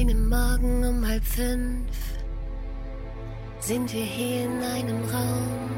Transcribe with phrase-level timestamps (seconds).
[0.00, 1.94] einem Morgen um halb fünf
[3.58, 5.70] sind wir hier in einem Raum.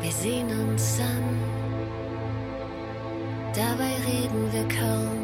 [0.00, 1.24] Wir sehen uns an,
[3.54, 5.23] dabei reden wir kaum.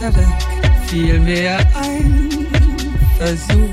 [0.00, 0.26] weiter weg,
[0.86, 2.46] vielmehr ein
[3.18, 3.70] Versuch.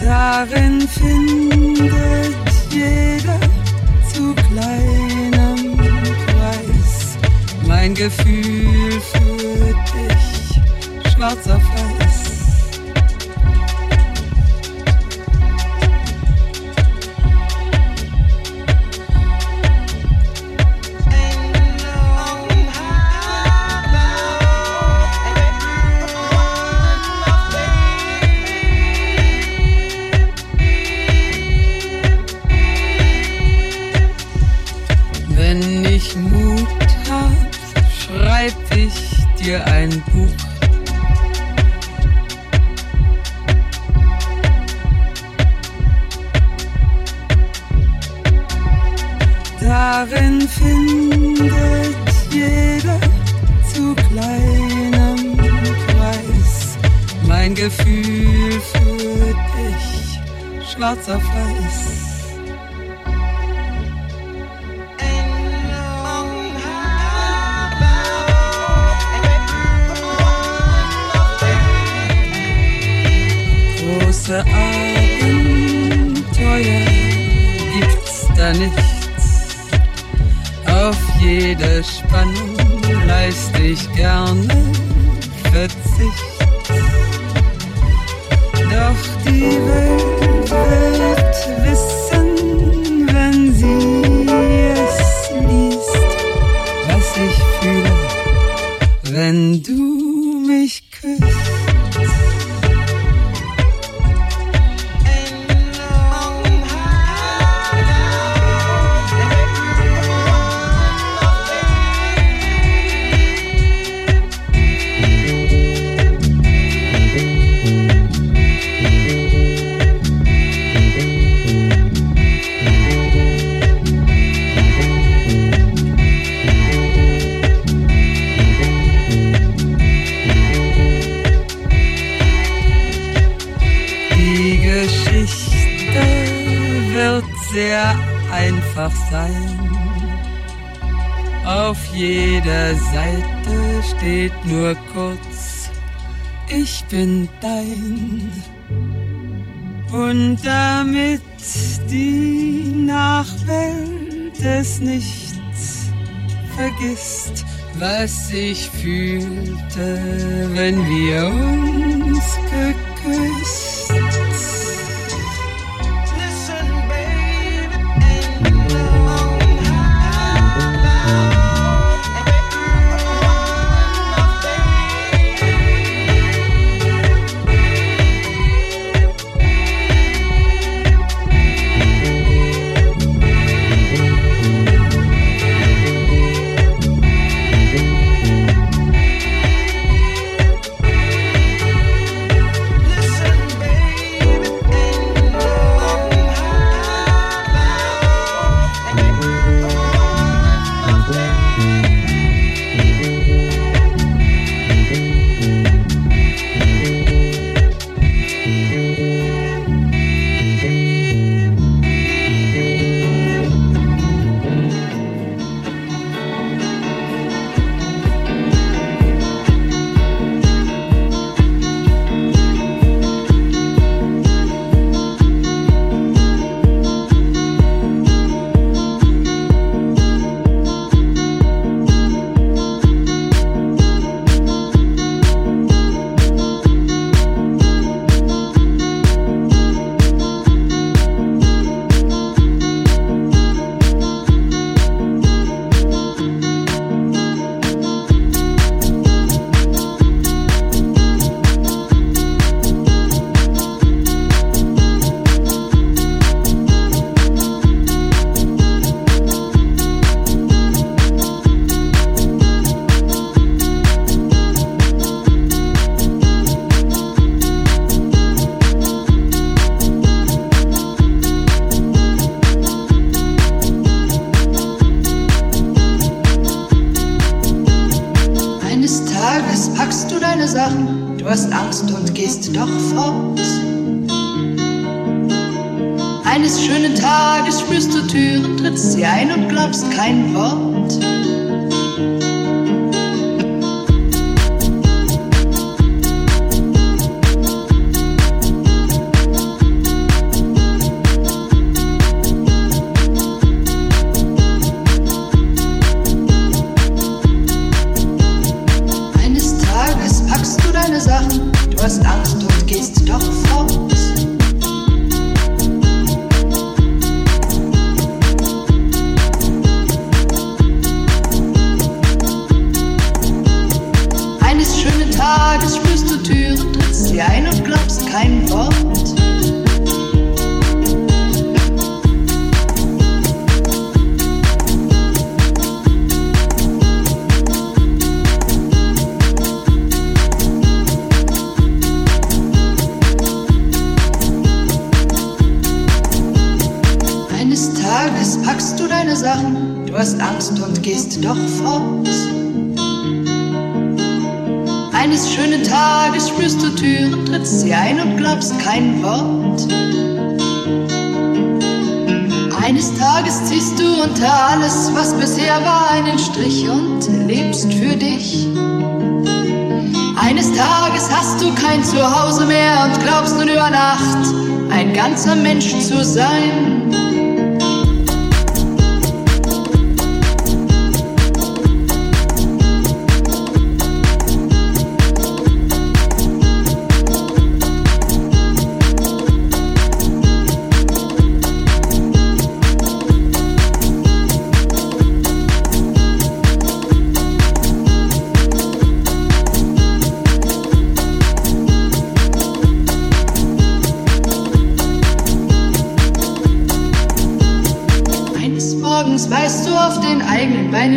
[0.00, 2.36] Darin findet
[2.70, 3.38] jeder
[4.12, 5.76] zu kleinem
[6.26, 7.18] Preis
[7.66, 11.79] mein Gefühl für dich, schwarzer Fall.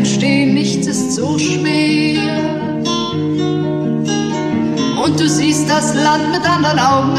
[0.03, 2.19] entstehen, nichts ist so schwer.
[5.01, 7.15] Und du siehst das Land mit anderen Augen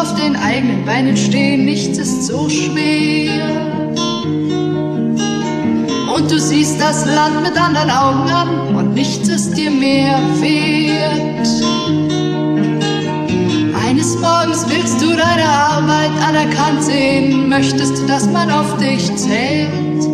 [0.00, 3.40] auf den eigenen Beinen stehen, nichts ist so schwer.
[6.14, 11.48] Und du siehst das Land mit anderen Augen an und nichts ist dir mehr wert.
[13.86, 20.04] Eines Morgens willst du deine Arbeit anerkannt sehen, möchtest, dass man auf dich zählt.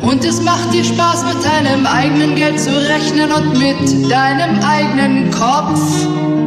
[0.00, 5.30] Und es macht dir Spaß, mit deinem eigenen Geld zu rechnen und mit deinem eigenen
[5.30, 6.37] Kopf.